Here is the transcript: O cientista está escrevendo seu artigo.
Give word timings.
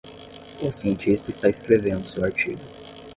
O 0.63 0.71
cientista 0.71 1.29
está 1.29 1.47
escrevendo 1.47 2.07
seu 2.07 2.25
artigo. 2.25 2.59